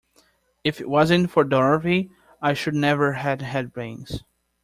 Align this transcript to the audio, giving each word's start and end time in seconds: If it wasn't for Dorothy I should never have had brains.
If 0.63 0.81
it 0.81 0.89
wasn't 0.89 1.29
for 1.29 1.43
Dorothy 1.43 2.09
I 2.41 2.55
should 2.55 2.73
never 2.73 3.13
have 3.13 3.41
had 3.41 3.71
brains. 3.71 4.23